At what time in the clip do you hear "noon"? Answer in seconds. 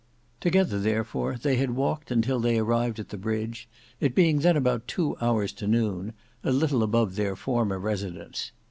5.67-6.13